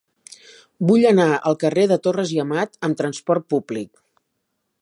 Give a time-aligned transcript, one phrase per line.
[0.91, 3.93] Vull anar al carrer de Torres i Amat amb trasport públic.